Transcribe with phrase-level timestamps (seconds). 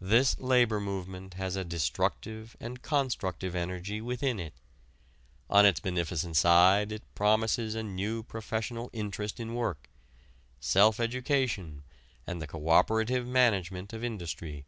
[0.00, 4.54] This labor movement has a destructive and constructive energy within it.
[5.50, 9.90] On its beneficent side it promises a new professional interest in work,
[10.60, 11.82] self education,
[12.26, 14.64] and the co operative management of industry.